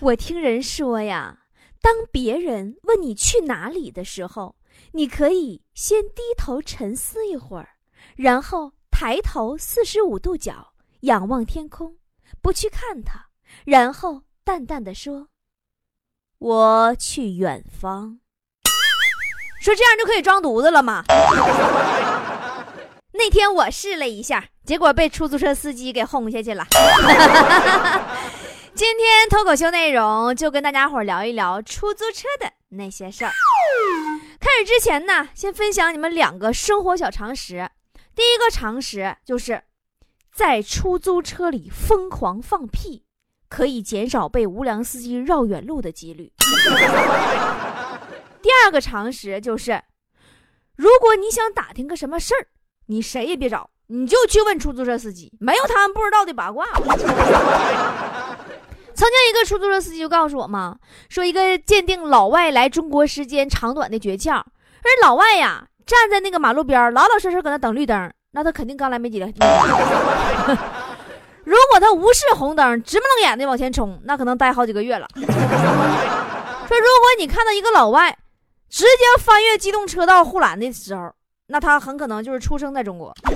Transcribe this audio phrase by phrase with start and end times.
[0.00, 1.38] 我听人说呀，
[1.80, 4.56] 当别人问你去哪里的时候，
[4.92, 7.68] 你可以先低头沉思一会儿，
[8.16, 11.96] 然后抬头四十五度角仰望天空，
[12.40, 13.26] 不去看它，
[13.64, 15.28] 然后淡淡的说
[16.38, 18.20] ：“我去远方。”
[19.60, 21.04] 说这样就可以装犊子了吗？
[23.12, 26.66] 那天我试了一下，结果被出租车司机给轰下去了。
[28.76, 33.30] 今天脱口秀内容就跟大家伙聊一聊出租车的那些事儿。
[34.40, 37.70] 开始之前呢，先分享你们两个生活小常识。
[38.16, 39.62] 第一个常识就是，
[40.34, 43.04] 在出租车里疯狂放屁，
[43.48, 46.32] 可以减少被无良司机绕远路的几率。
[48.42, 49.80] 第二个常识就是，
[50.74, 52.48] 如果你想打听个什么事儿，
[52.86, 56.66] 你谁也别找，你就去问出租车司机，没有他们不知道的八卦。
[58.94, 60.76] 曾经一个出租车司机就告诉我嘛，
[61.08, 64.36] 说一个鉴定老外来中国时间长短的诀窍。
[64.36, 69.34] 而老外呀，站在那个马路边老老实实搁那等绿灯，那他肯定刚来没几天。
[71.44, 75.06] 如果他无视红灯，直瞪眼的往前冲，那可能待好几个月了。
[75.16, 78.16] 说如果你看到一个老外
[78.70, 81.12] 直接翻越机动车道护栏的时候，
[81.48, 83.14] 那他很可能就是出生在中国。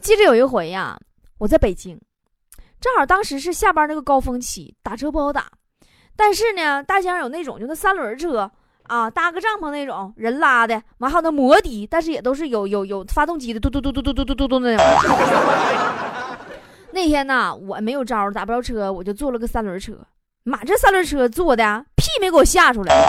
[0.00, 0.98] 记着有一回呀，
[1.38, 1.98] 我在北京。
[2.80, 5.46] 正好当时是下班那个高峰期，打车不好打。
[6.16, 8.50] 但是呢，大街上有那种就那三轮车
[8.84, 14.84] 啊，搭个帐篷那种人拉的，完还有那摩的，但是也都是有有有发动机的，嘟嘟嘟嘟嘟嘟嘟嘟嘟那种。
[16.92, 19.92] 那天呢，我没有招，打不着车，我就坐了个三轮车。
[20.44, 22.94] 妈，这三轮车坐的屁没给我吓出来，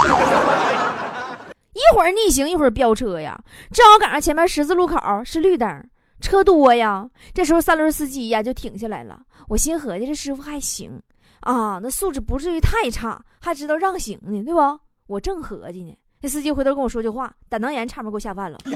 [1.74, 3.40] 一会儿逆行，一会儿飙车呀。
[3.72, 5.84] 正好赶上前面十字路口是绿灯。
[6.22, 9.20] 车多呀，这时候三轮司机呀就停下来了。
[9.48, 11.02] 我心合计这师傅还行
[11.42, 14.80] 啊，那素质不至于太差，还知道让行呢，对不？
[15.08, 18.58] 我正合计呢，那司机回头跟我说句话，胆囊炎差点给我吓犯了。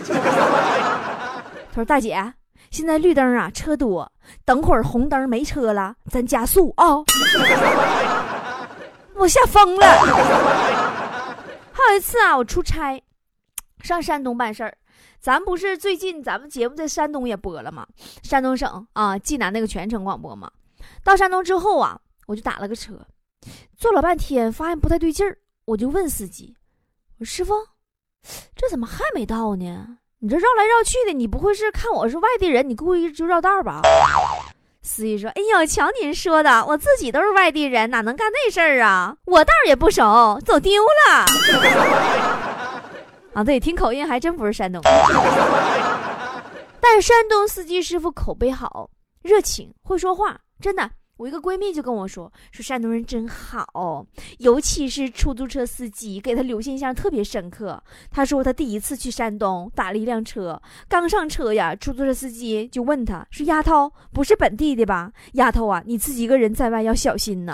[1.73, 2.33] 他说：“大姐，
[2.71, 4.09] 现在绿灯啊，车多，
[4.45, 6.97] 等会儿红灯没车了，咱加速啊！”
[9.15, 9.85] 我吓疯了。
[11.71, 13.01] 还有一次啊，我出差
[13.83, 14.75] 上山东办事儿。
[15.19, 17.85] 咱不是最近咱们节目在山东也播了吗？
[18.23, 20.51] 山东省啊，济南那个全程广播嘛。
[21.03, 22.93] 到山东之后啊，我就打了个车，
[23.77, 26.55] 坐了半天，发现不太对劲儿，我就问司机
[27.19, 27.53] ：“我说师傅，
[28.55, 29.97] 这怎么还没到呢？
[30.19, 33.81] 你这绕来绕去的，你不会是看我是外地人，你故意就绕道吧？”
[34.83, 39.15] 司机说：“哎呦，瞧您说的，我自己都是外地人，哪能干那事儿啊？
[39.25, 41.25] 我道也不熟，走丢了。”
[43.33, 44.81] 啊，对，听口音还真不是山东，
[46.79, 48.89] 但山东司机师傅口碑好，
[49.23, 50.89] 热情，会说话，真的。
[51.17, 54.03] 我一个闺蜜就跟我说，说山东人真好，
[54.39, 57.81] 尤其是出租车司机，给她留印象特别深刻。
[58.09, 60.59] 她说她第一次去山东，打了一辆车，
[60.89, 65.11] 刚上车呀，出租车司机就问她说：“丫头，不是本地的吧？
[65.33, 67.53] 丫头啊，你自己一个人在外要小心呐。”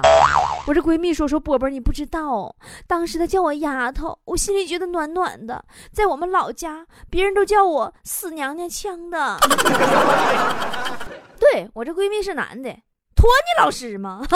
[0.66, 2.56] 我这闺蜜说：“说波波，你不知道，
[2.88, 5.66] 当时她叫我丫头，我心里觉得暖暖的。
[5.92, 9.38] 在我们老家，别人都叫我死娘娘腔的。
[11.38, 12.74] 对我这闺蜜是男的。”
[13.20, 14.26] 托你老师吗？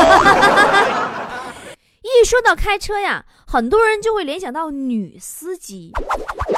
[2.04, 5.94] 一说到开车呀，很多人就会联想到女司机，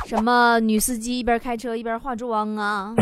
[0.07, 2.95] 什么女司机一边开车一边化妆啊，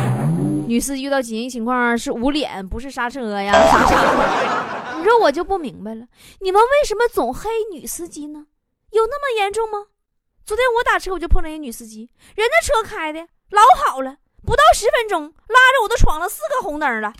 [0.67, 4.97] 女司机遇到紧急情况是捂脸不是刹车呀，啥啥的。
[4.97, 6.05] 你说我就不明白了，
[6.41, 8.47] 你们为什么总黑女司机呢？
[8.91, 9.85] 有那么严重吗？
[10.45, 13.21] 昨天我打车我就碰到一女司机，人家车开的
[13.51, 15.27] 老好了，不到十分钟拉
[15.71, 17.13] 着我都闯了四个红灯了。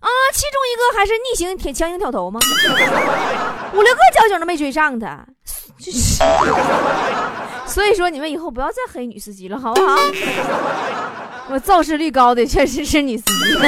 [0.00, 2.38] 啊，其中一个还是逆行舔强行挑头吗？
[3.74, 5.26] 五六个交警都没追上他，
[7.66, 9.96] 所以说你们以后不要再黑女司机了，好不好？
[11.50, 13.58] 我肇事率高的确实是女司机。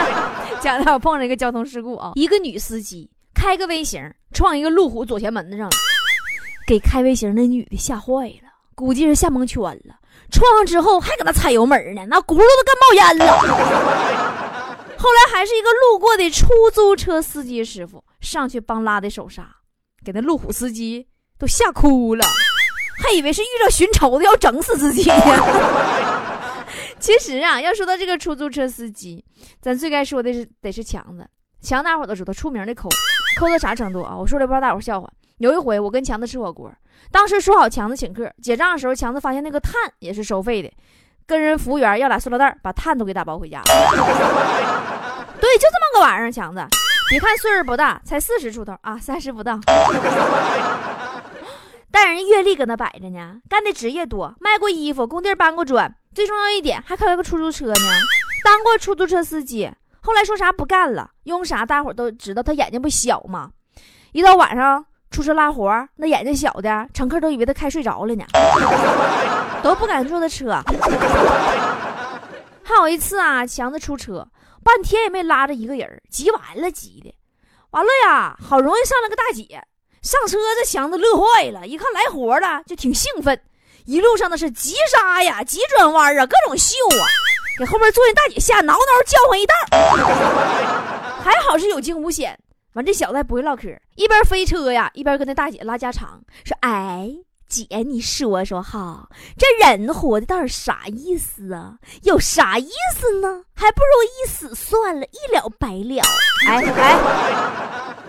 [0.60, 4.00] 讲到我碰上一个交通事故啊，一个女司机开个微型
[4.32, 5.76] 撞一个路虎左前门子上了，
[6.66, 9.96] 给开微型那女的吓坏了，估计是吓蒙圈了。
[10.30, 14.23] 撞上之后还搁那踩油门呢，那轱辘都干冒烟了。
[15.04, 19.46] 后来还是一个路过的出租车司机师傅上去帮拉的手刹，
[20.02, 21.06] 给那路虎司机
[21.38, 22.24] 都吓哭了，
[23.02, 25.14] 还以为是遇到寻仇的要整死自己呢。
[26.98, 29.22] 其实啊，要说到这个出租车司机，
[29.60, 31.28] 咱最该说的是得是强子。
[31.60, 32.88] 强大伙都知道，出名的抠，
[33.38, 34.16] 抠到啥程度啊？
[34.16, 35.06] 我说的不知道大伙笑话。
[35.36, 36.72] 有一回我跟强子吃火锅，
[37.10, 40.72] 当时说好强子请客，结账的时候，强子发现那个碳也是收费的，
[41.26, 43.60] 跟人服务员要俩塑料袋，把碳都给打包回家。
[45.44, 46.32] 对，就这么个玩意儿。
[46.32, 46.66] 强子，
[47.10, 49.60] 别看岁数不大，才四十出头啊，三十不到，
[51.92, 55.94] 但人阅历搁那摆着呢，干的职业多，卖过衣服，工地搬过砖。
[56.14, 57.74] 最重要一点，还开了个出租车呢，
[58.42, 59.70] 当过出租车司机。
[60.00, 61.66] 后来说啥不干了，用啥？
[61.66, 63.50] 大伙都知道他眼睛不小吗？
[64.12, 68.24] 一到晚上出车拉活，那眼睛小的乘客都以为他开睡着了呢，
[69.62, 70.58] 都不敢坐他车。
[72.66, 74.26] 还有一次啊，强子出车，
[74.64, 77.14] 半天也没拉着一个人，急完了，急的，
[77.70, 79.62] 完了呀，好容易上了个大姐，
[80.02, 83.38] 上车这祥子乐坏了，一看来活了，就挺兴奋。
[83.84, 87.04] 一路上那是急刹呀，急转弯啊，各种秀啊，
[87.58, 89.54] 给后边坐的大姐吓挠挠叫唤一道。
[91.22, 92.38] 还好是有惊无险。
[92.72, 97.08] 完，这小子还不会唠嗑，一边飞车呀，一边跟那大姐拉家常，说：“哎，
[97.54, 99.08] 姐，你说说哈，
[99.38, 101.74] 这人活的到底啥意思啊？
[102.02, 103.42] 有啥意思呢？
[103.54, 106.02] 还不如一死算了，一了百了。”
[106.48, 106.98] 哎哎，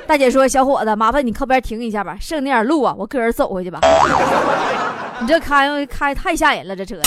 [0.07, 3.79] 大姐说：“小伙子，麻烦你靠边停一下吧，剩那点路啊，我个人走回去吧。
[5.21, 7.03] ”你这开开太吓人了，这车呀！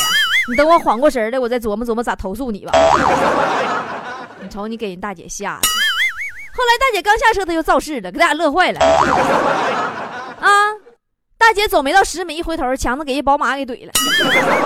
[0.48, 2.72] 你等我缓过神来，我再琢磨琢磨咋投诉你吧。
[4.40, 5.68] 你瞅你给人大姐吓的。
[6.54, 8.80] 后来大姐刚下车，他就造势了，给大家乐坏了。
[11.48, 11.50] 啊！
[11.50, 13.92] 大姐走没到十米，一回头，强子给一宝马给怼了。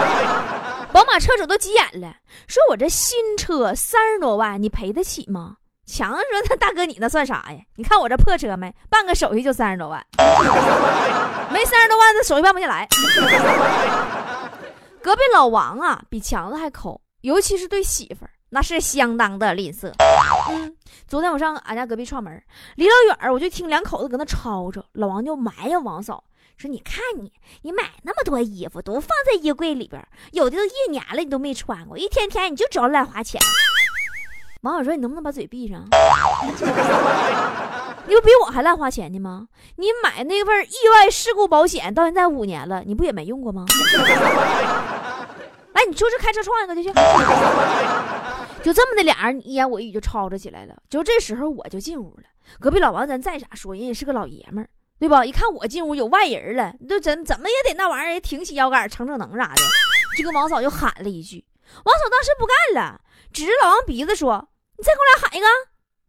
[0.92, 2.16] 宝马车主都急眼了，
[2.48, 5.58] 说我这新车三十多万，你赔得起吗？
[5.86, 7.58] 强子说：“那大哥，你那算啥呀？
[7.76, 10.04] 你看我这破车没，办个手续就三十多万，
[11.52, 12.88] 没三十多万，那手续办不下来。
[15.00, 19.92] 隔壁老王啊，比强子还抠，尤其是对媳妇儿，那是相当的吝啬。
[20.50, 20.74] 嗯，
[21.06, 22.42] 昨天我上俺家隔壁串门，
[22.74, 26.22] 离老远我就听两口子搁那吵吵，老王就埋怨王嫂
[26.56, 27.32] 说：“你看你，
[27.62, 33.40] 你买那么多衣服都放在衣柜里边，有的都一年了，你都没穿过，一天天你就知道乱花钱。”
[34.62, 35.84] 王小说：“你能不能把嘴闭上？
[38.06, 39.48] 你不比我还乱花钱呢吗？
[39.76, 43.64] 你买那份意外事故保险到现在五年了，你不也没用过吗？
[45.72, 46.90] 来， 你出去开车撞一个就去。
[48.62, 50.76] 就这么的，俩人你一言我一语就吵吵起来了。
[50.88, 52.24] 就这时候我就进屋了。
[52.60, 54.68] 隔壁老王，咱再咋说，人也是个老爷们儿，
[55.02, 55.24] 对吧？
[55.24, 59.62] 一看我进屋有外人了，你都怎怎么也得那玩意儿挺起腰杆，逞逞能啥的，
[60.16, 61.44] 就跟王嫂就喊了一句。
[61.84, 63.00] 王嫂当时不干了，
[63.32, 64.48] 指着老王鼻子说。
[64.78, 65.46] 你再给我俩喊一个，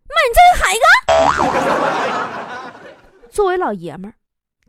[0.10, 0.80] 妈，你再给喊一
[2.70, 2.80] 个。
[3.32, 4.14] 作为老爷们儿，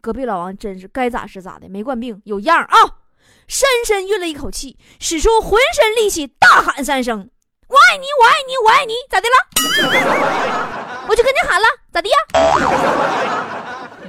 [0.00, 2.78] 隔壁老王真是该咋是咋的，没惯病，有样啊！
[3.46, 7.28] 深深运了一口气，使出浑身力气，大喊三声
[7.68, 9.36] ：“我爱你，我爱你，我爱你！”咋的了？
[11.08, 12.16] 我就跟你喊了，咋的呀？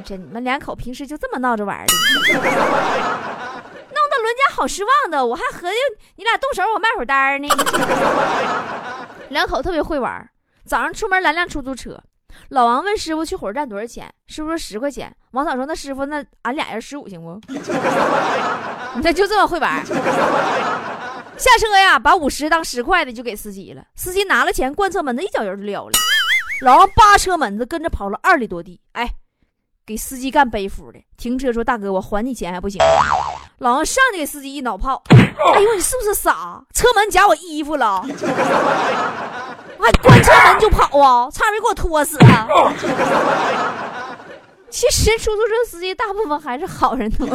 [0.05, 1.93] 这你们两口平时就这么闹着玩的，
[2.33, 5.25] 弄得伦家好失望的。
[5.25, 5.75] 我还合计
[6.15, 7.47] 你俩动手，我卖会儿单呢。
[9.29, 10.29] 两口特别会玩，
[10.65, 11.99] 早上出门拦辆出租车，
[12.49, 15.11] 老王问师傅去火车站多少钱，师傅说十块钱。
[15.31, 19.83] 王嫂说：“那师傅，那俺俩人十五行不？” 你这就这么会玩。
[19.85, 23.83] 下车呀，把五十当十块的就给司机了。
[23.95, 25.91] 司机拿了钱，关车门子一脚油就撂了。
[26.61, 29.09] 老王扒车门子，跟着跑了二里多地，哎，
[29.85, 30.99] 给司机干背夫的。
[31.17, 32.79] 停车说：“大哥，我还你钱还不行？”
[33.59, 36.61] 老王上去给司机一脑泡， 哎呦，你是不是傻？
[36.73, 38.01] 车门夹我衣服了，
[39.77, 42.47] 我还关车门就跑啊，差点给我拖死啊。
[44.69, 47.25] 其实出租车司机大部分还是好人多。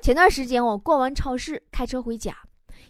[0.00, 2.34] 前段时间我逛完超市开车回家，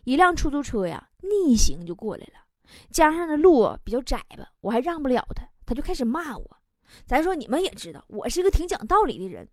[0.04, 2.44] 一辆出租车呀逆行就过来了，
[2.92, 6.44] 加上那路比较窄吧，我还让不了他，他就开始骂我。
[7.06, 9.48] 咱说你们也知道，我是个挺讲道理的人。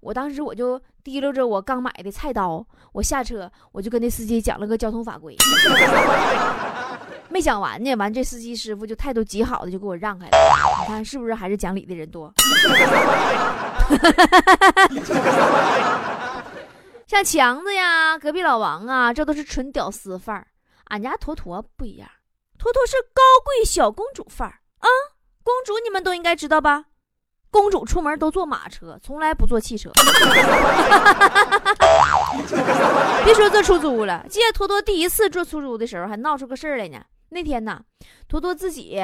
[0.00, 5.36] 我当时我就提溜着我刚买的菜刀，我下车我就跟那司机讲了个交通法规，
[7.30, 10.32] 没讲完呢，完这司机师傅就态度极好的就给我让开了。
[10.80, 12.34] 你看是不是还是讲理的人多？
[17.06, 20.48] 像强子呀，隔壁老王啊，这都是纯屌丝范儿。
[20.86, 22.08] 俺家坨坨不一样，
[22.58, 24.88] 坨坨是高贵小公主范儿啊。
[25.42, 26.84] 公主你们都应该知道吧？
[27.50, 29.90] 公主出门都坐马车，从来不坐汽车。
[33.24, 37.04] 别说坐出租了，记得坨坨第一次坐出租的时候，还闹出个事儿来呢。
[37.28, 37.80] 那天呢，
[38.26, 38.98] 坨坨自己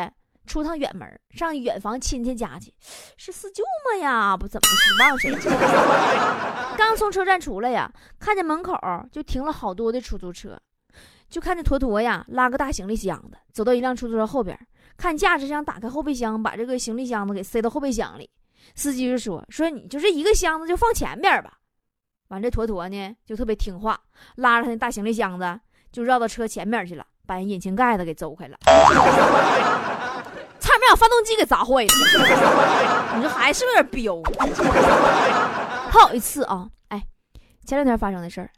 [0.46, 2.72] 出趟远门，上远房亲戚家去，
[3.18, 5.38] 是四舅妈呀，不怎么是忘谁了。
[6.78, 8.74] 刚从车站出来呀，看见门口
[9.12, 10.58] 就停了好多的出租车，
[11.28, 14.58] 就看这坨坨呀拉个大行李箱子，走到一辆出租车后边，
[14.96, 18.28] 看驾驶想打开后备箱，把这个行李箱子给塞到后备箱里。
[18.74, 21.58] 司机就说：“说你就这一个箱子就放前边吧。”
[22.28, 23.98] 完，这坨坨呢就特别听话，
[24.36, 28.58] 拉着他那大行李箱子就绕到车前面去了，把人引擎盖子给邹开了，
[30.60, 31.88] 差点把发动机给砸坏了。
[33.16, 34.22] 你说孩子是不是有点彪？
[35.90, 37.02] 还有一次啊，哎，
[37.64, 38.50] 前两天发生的事儿，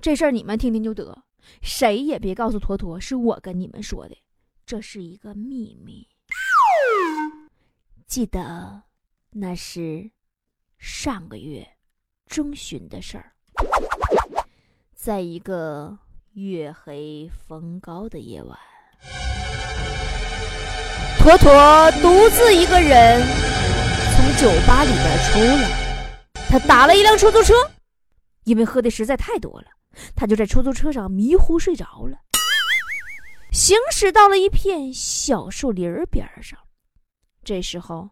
[0.00, 1.16] 这事儿你们听听就得，
[1.60, 4.16] 谁也别告诉坨坨是我跟你们说的，
[4.64, 6.08] 这是一个秘密。
[8.06, 8.82] 记得
[9.30, 10.10] 那是
[10.78, 11.68] 上个月。
[12.28, 13.34] 中旬的事儿，
[14.94, 15.98] 在一个
[16.32, 18.58] 月黑风高的夜晚，
[21.18, 23.20] 坨坨独自一个人
[24.14, 25.68] 从酒吧里边出来，
[26.48, 27.52] 他打了一辆出租车，
[28.44, 29.66] 因为喝的实在太多了，
[30.14, 32.18] 他就在出租车上迷糊睡着了。
[33.50, 36.58] 行驶到了一片小树林边上，
[37.44, 38.10] 这时候，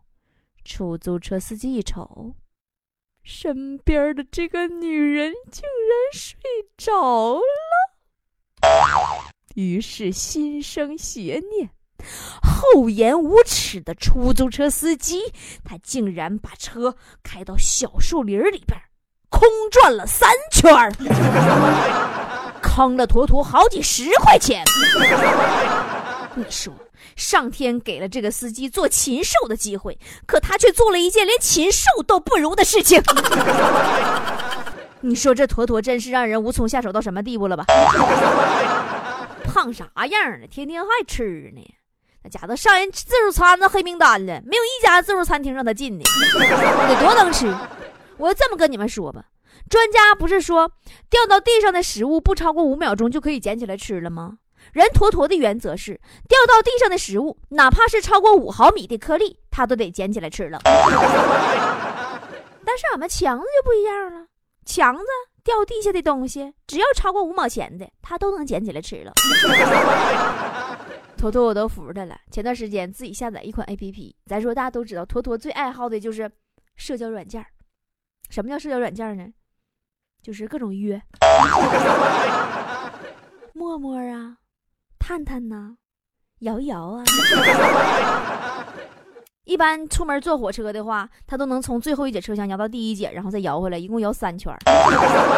[0.64, 2.34] 出租车司机一瞅。
[3.22, 6.40] 身边的这个女人竟然睡
[6.76, 7.42] 着了，
[9.54, 11.70] 于是心生邪念，
[12.42, 15.20] 厚颜无耻的出租车司机，
[15.62, 18.80] 他竟然把车开到小树林里边，
[19.40, 20.92] 空转了三圈儿
[22.60, 24.62] 坑了坨坨好几十块钱。
[26.34, 26.74] 你说？
[27.16, 33.02] 上天给了这个司机做禽兽的机会，可他却做了一件连禽兽都不如的事情。
[35.00, 37.64] 你说这坨坨真是让人无从下手到什么地步了吧？
[39.44, 40.46] 胖啥样了？
[40.46, 41.62] 天天还吃呢？
[42.22, 47.50] 那家伙上人自助餐的黑名单了，没有一家自助餐厅让他进的，得多能吃！
[48.20, 49.24] 我就这么跟你们说吧，
[49.68, 50.70] 专家不是说
[51.08, 54.38] 掉到地上的食物不超过五秒钟就可以捡起来吃了吗？
[54.72, 55.98] 人坨坨的原则是，
[56.28, 60.60] 掉到地上的食物，哪怕是超过五毫米的颗粒，他都得捡起来吃了。
[62.62, 64.26] 但是俺们强子就不一样了，
[64.66, 65.04] 强子
[65.42, 69.12] 掉地下的东西，只要超过五毛钱的，他都能捡起来吃了。
[71.16, 72.16] 坨坨我都服他了。
[72.30, 76.30] 前段时间自己下载一款 APP，咱说大家都知道，坨坨最爱好的就是
[76.76, 77.44] 社交软件。
[78.30, 79.26] 什么叫社交软件呢？
[80.22, 81.02] 就是各种约，
[83.52, 84.36] 陌陌啊。
[84.98, 85.76] 探探呐，
[86.40, 87.02] 摇一摇啊！
[89.44, 94.54] 一般出门坐火车的话，他都能从最后一节车厢摇到第一节，然后再摇回来，一共摇三圈，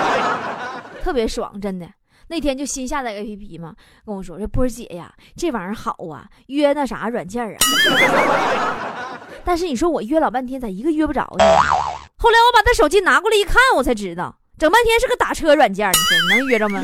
[1.00, 1.88] 特别爽，真的。
[2.28, 7.56] 那天就新下载 APP 嘛，跟我说：“这波姐呀，这玩意儿好啊，约那啥软件啊。
[9.44, 11.44] ”但是你说我约老半天，咋一个约不着呢？
[12.22, 15.90] 后来我把他手机拿过来一看，我才知道，整半天是个打车软件。
[15.90, 16.80] 你说你能约着吗？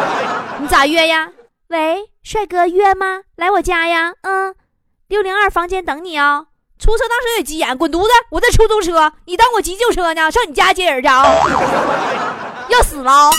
[0.58, 1.30] 你咋约呀？
[1.68, 3.20] 喂，帅哥，约吗？
[3.36, 4.14] 来我家呀？
[4.22, 4.54] 嗯，
[5.08, 6.46] 六零二房间等你哦。
[6.78, 8.08] 出车当时也急眼，滚犊子！
[8.30, 10.30] 我在出租车，你当我急救车呢？
[10.30, 11.26] 上你家接人去啊？
[12.70, 13.30] 要死了！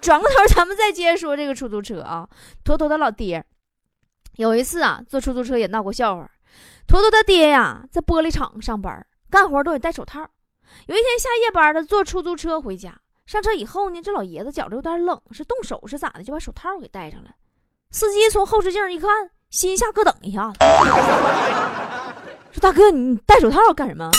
[0.00, 2.28] 转过头，咱们再接着说这个出租车啊。
[2.62, 3.44] 坨坨的老爹，
[4.36, 6.30] 有一次啊，坐出租车也闹过笑话。
[6.86, 10.20] 坨坨他爹呀，在玻璃厂上班，干活都得戴手套。
[10.86, 12.94] 有一天下夜班，他坐出租车回家。
[13.24, 17.30] 上车以后呢，这老爷子觉着有点冷，是动手是咋的，就把手套给戴上了。
[17.90, 20.58] 司机从后视镜一看，心下咯噔一下子，
[22.52, 24.10] 说：“大哥，你戴手套干什么？”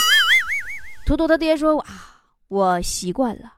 [1.05, 3.53] 图图他爹说：“啊，我习惯了，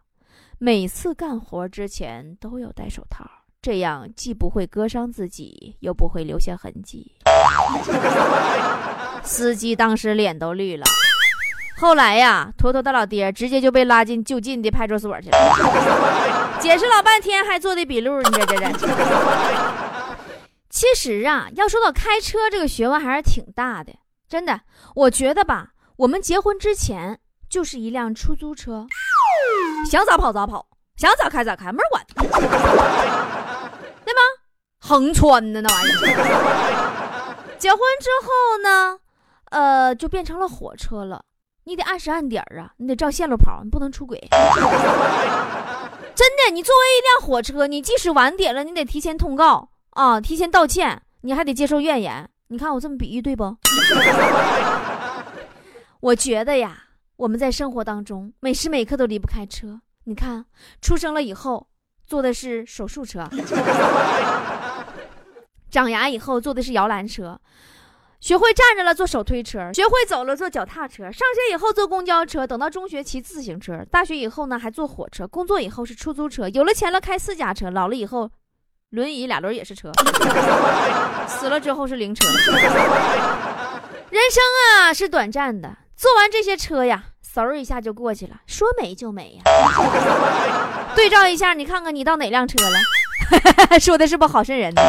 [0.57, 3.25] 每次干活之前都要戴手套，
[3.61, 7.15] 这样既不会割伤自己，又不会留下痕迹。
[9.23, 10.83] ”司机当时脸都绿了。
[11.77, 15.37] 后来呀，坨坨的老爹直接就被拉进就近的派出所去了，
[16.59, 18.87] 解释老半天还做的笔录，你这这这。
[20.69, 23.93] 其实啊，要说到开车这个学问还是挺大的，
[24.27, 24.61] 真的。
[24.95, 28.87] 我觉得吧，我们结婚之前就是一辆出租车，
[29.89, 30.65] 想咋跑咋跑，
[30.95, 32.05] 想咋开咋开，没人管，
[34.05, 34.21] 对吗？
[34.79, 37.55] 横穿的那玩意儿。
[37.59, 38.99] 结婚之后呢，
[39.51, 41.23] 呃，就变成了火车了。
[41.65, 44.17] 你得按时按点儿啊，你得照线路跑，你不能出轨。
[46.15, 52.29] 真的，你作为一辆火车，你即使晚点了，你得提前通告啊，提前道歉，你还得接受怨言。
[52.47, 53.43] 你看我这么比喻对不？
[55.99, 56.83] 我觉得呀，
[57.15, 59.81] 我们在生活当中每时每刻都离不开车。
[60.03, 60.45] 你看，
[60.81, 61.67] 出生了以后
[62.05, 63.27] 坐的是手术车，
[65.71, 67.41] 长牙以后坐的是摇篮车，
[68.19, 78.31] 学会站着了坐手推车，学会走了坐脚踏车，上学以后坐公交车，等到中学骑自行车，大学以后呢还坐火车，工作以后是出租车，有了钱了开私家车，老了以后，
[78.89, 79.91] 轮椅俩轮也是车，
[81.27, 82.25] 死了之后是灵车。
[84.09, 84.43] 人生
[84.79, 87.03] 啊是短暂的，坐完这些车呀，
[87.35, 89.43] 嗖一下就过去了，说没就没呀。
[90.95, 92.79] 对照一下，你看看你到哪辆车了？
[93.79, 94.81] 说的是不好瘆人呢。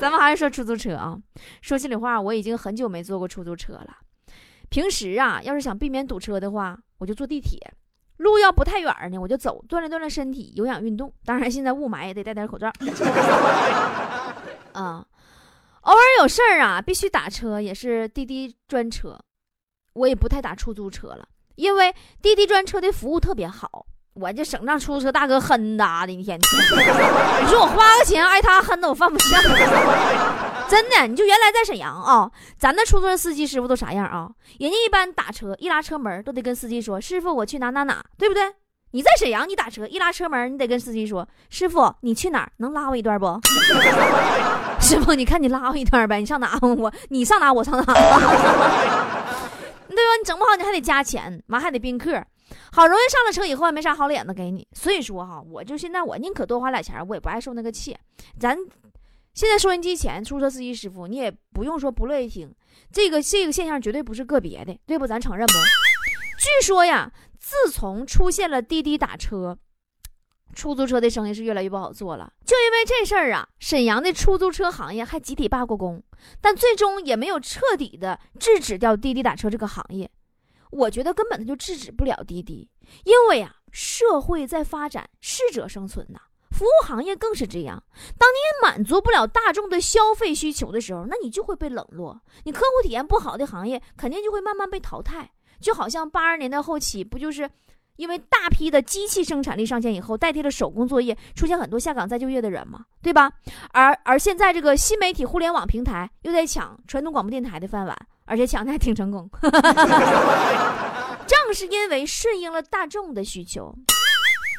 [0.00, 1.16] 咱们还是说出租车啊。
[1.60, 3.98] 说心里话，我已经很久没坐过出租车了。
[4.70, 7.58] 平时啊，要是想避免堵车的话，我就坐地铁。
[8.16, 11.12] 路要不太远呢，我就走，锻炼锻炼身体，有氧运动。
[11.24, 12.68] 当然，现在雾霾也得戴点口罩。
[14.72, 15.04] 啊，
[15.82, 19.18] 偶尔有事儿啊，必须打车，也是滴滴专车。
[19.94, 21.26] 我也不太打出租车了，
[21.56, 23.86] 因为滴滴专车的服务特别好。
[24.20, 29.40] 我就省让出租车大哥哼哒的一天，你说我花个钱挨他哼的，我犯不上。
[30.68, 34.28] 真的，你就原来在沈阳啊，咱那出租车司机师傅都啥样啊？
[34.58, 38.42] 人家一般打车一拉车门都得跟司机说：“师傅，我去哪哪哪，对不对？”
[38.92, 42.52] 你在沈阳，你打车一拉车门，你得跟司机说：“师傅，你去哪儿？
[42.58, 43.40] 能拉我一段不？”
[44.80, 48.20] 师傅，你看你拉我一段呗，你上哪 我你上哪我上哪， 对吧？
[49.88, 52.22] 你整不好你还得加钱，完还得宾客。
[52.72, 57.96] 好容易上了车以后还没啥好脸子给你，所以说哈，我就现在我宁可多花俩钱，我也不爱受那个气。
[58.38, 58.56] 咱
[59.34, 62.52] 现在收音机前出租车司机师傅，你也不用说不乐意听，
[62.92, 65.06] 这个这个现象绝对不是个别的，对不？
[65.06, 65.52] 咱承认不？
[66.38, 69.56] 据说呀，自从出现了滴滴打车，
[70.54, 72.32] 出租车的生意是越来越不好做了。
[72.44, 76.02] 就因为这事儿啊，沈阳的出租车行业还集体罢过工，
[76.40, 80.10] 但最终也没有彻底的制止掉滴滴打车这个行业。
[80.70, 82.68] 我觉得根本他就制止不了滴滴，
[83.04, 86.20] 因为啊，社会在发展，适者生存呐。
[86.50, 87.82] 服务行业更是这样，
[88.18, 92.20] 当你满足不了大众的消费需求的时候，那你就会被冷落。
[92.44, 95.30] 你客户体验不好的行业，肯定就会慢慢被淘汰。
[95.60, 97.48] 就好像八十年代后期，不就是
[97.96, 103.30] 因为大批的机器生产力上线以后，代替了手工作业，出现很多下岗再就业的人嘛，对吧？
[103.72, 107.96] 而而现在这个新媒体互联网平台又在抢传统广播电台的饭碗。
[108.30, 109.28] 而且抢的还挺成功，
[111.26, 113.74] 正是因为顺应了大众的需求。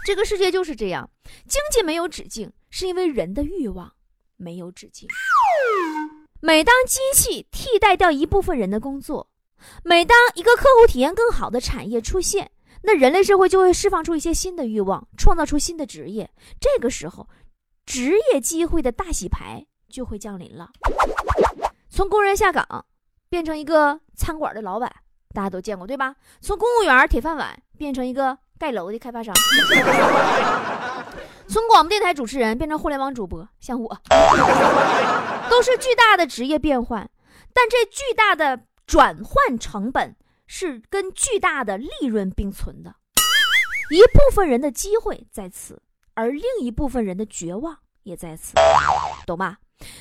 [0.06, 1.10] 这个世界就是这样，
[1.48, 3.90] 经济没有止境，是因为人的欲望
[4.36, 5.08] 没有止境。
[6.42, 9.30] 每当机器替代掉一部分人的工作，
[9.86, 12.52] 每当一个客户体验更好的产业出现，
[12.84, 16.30] 那人类社会就会释放出一些新的欲望，创造出新的职业。
[16.60, 17.30] 这个时候，
[17.86, 20.70] 职业机会的大洗牌就会降临了。
[21.90, 22.86] 从工人下岗。
[23.32, 24.94] 变成一个餐馆的老板，
[25.34, 26.13] 大家都见过对吧？
[26.41, 29.34] 从公务员铁饭碗变成一个盖楼的开发商，
[31.48, 33.98] 从广播电台主持人变成互联网主播，像我，
[35.50, 37.10] 都是巨大的职业变换。
[37.54, 42.96] 但这巨大的转换成本是跟巨大的利润并存的。
[43.91, 45.82] 一部分人的机会在此，
[46.15, 48.56] 而另一部分人的绝望也在此，
[49.26, 49.60] 懂吧？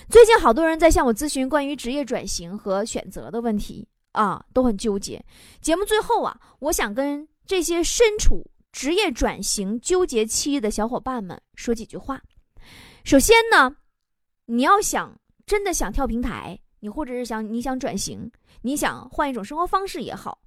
[0.09, 5.25] 最近好多人在向我咨询关于职业转型和选择的问题啊，都很纠结。
[5.61, 12.21] 节目最后啊，我想跟这些身处职业转型纠结期的小伙伴们说几句话。
[13.05, 13.75] 首先呢，
[14.47, 18.31] 你要想真的想跳平台，你或者是想你想转型，
[18.63, 20.43] 你想换一种生活方式也好，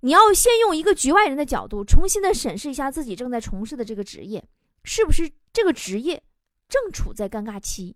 [0.00, 4.42] 你要先用一个局外人的角度，重新的审视一下自己正在从事的这个职业，
[4.84, 6.22] 是不是这个职业
[6.68, 7.94] 正处在尴尬期。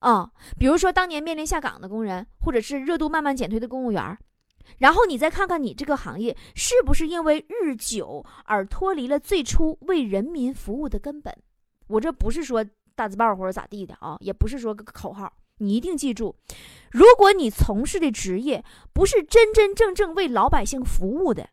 [0.00, 4.18] 啊，比如说当年面临下岗的工人，或者是热度慢慢减退的公务员，
[4.78, 11.36] 然后你再看看你这个行业是不是因为日久而脱离了最初为人民服务的根本。
[11.86, 16.34] 我这不是说大字报或者咋地的啊，也不是说个口号，你一定记住，
[16.90, 21.50] 如果你从事的职业不是真真正正为老百姓服务的，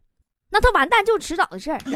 [0.51, 1.79] 那他完蛋就迟早的事儿。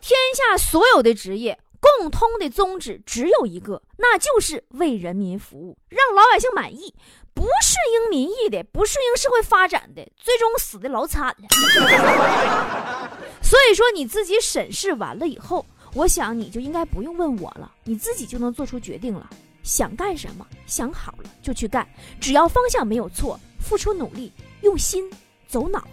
[0.00, 1.58] 天下所有的职业。
[1.80, 6.94] 共通的宗旨只有一个，那就是为人民服务，让老百姓满意。
[7.34, 11.48] 不顺应民意的，不顺应社会发展的，最终死的老惨了。
[13.40, 15.64] 所以说，你自己审视完了以后，
[15.94, 19.30] 我想你就应该不用问我了，你自己就能做出决定了。
[19.62, 21.88] 想干什么，想好了就去干，
[22.20, 25.08] 只要方向没有错，付出努力，用心
[25.46, 25.86] 走脑，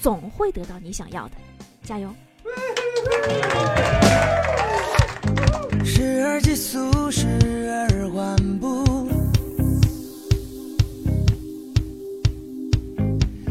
[0.00, 1.32] 总会得到你想要的。
[1.84, 2.08] 加油！
[5.96, 7.26] 时而急速时
[7.70, 9.08] 而缓步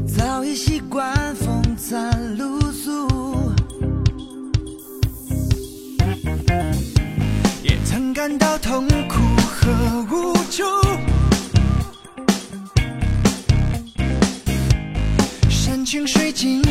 [0.05, 3.07] 早已习惯风餐露宿
[7.63, 10.63] 也曾感到痛苦和无助
[15.49, 16.61] 山穷水尽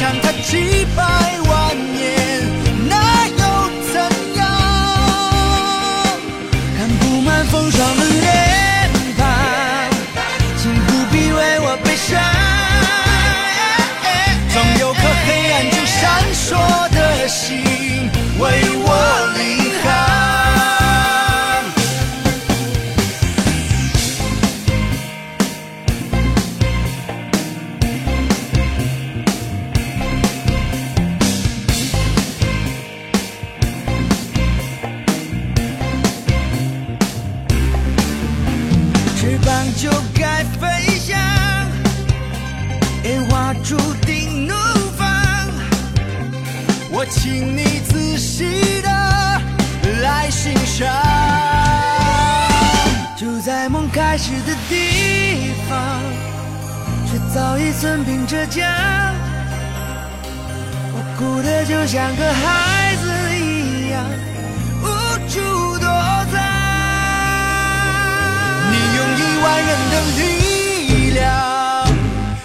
[0.00, 1.49] 看他击败我。
[53.62, 56.00] 在梦开始的地方，
[57.04, 58.66] 却早已寸兵折将。
[60.94, 64.02] 我哭得就像个孩子一样，
[64.80, 64.86] 无
[65.28, 65.38] 处
[65.78, 65.86] 躲
[66.32, 66.40] 藏。
[68.70, 71.20] 你用一万人的力量，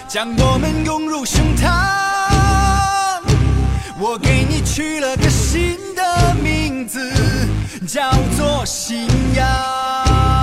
[0.06, 1.64] 将我们拥入胸膛。
[3.98, 7.10] 我给你取了个新的名字，
[7.88, 10.35] 叫做信仰。